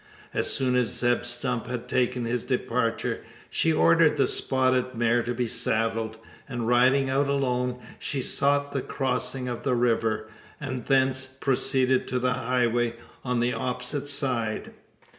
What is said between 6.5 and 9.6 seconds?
riding out alone, she sought the crossing